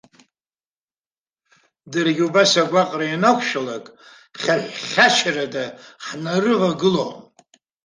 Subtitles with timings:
[1.91, 3.85] Даргьы убас агәаҟра ианақәшәалак
[4.41, 5.63] хьаҳә-хьачарада
[6.05, 7.13] ҳнарывагылон.